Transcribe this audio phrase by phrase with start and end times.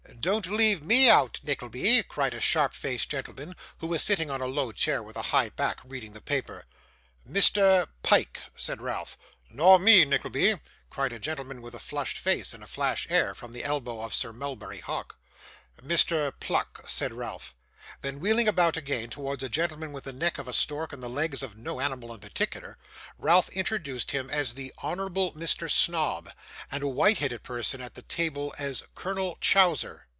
[0.19, 4.45] 'Don't leave me out, Nickleby,' cried a sharp faced gentleman, who was sitting on a
[4.45, 6.65] low chair with a high back, reading the paper.
[7.27, 7.87] 'Mr.
[8.03, 9.17] Pyke,' said Ralph.
[9.49, 10.59] 'Nor me, Nickleby,'
[10.91, 14.13] cried a gentleman with a flushed face and a flash air, from the elbow of
[14.13, 15.17] Sir Mulberry Hawk.
[15.81, 16.31] 'Mr.
[16.39, 17.55] Pluck,' said Ralph.
[18.03, 21.09] Then wheeling about again, towards a gentleman with the neck of a stork and the
[21.09, 22.77] legs of no animal in particular,
[23.17, 25.69] Ralph introduced him as the Honourable Mr.
[25.69, 26.29] Snobb;
[26.69, 30.03] and a white headed person at the table as Colonel Chowser.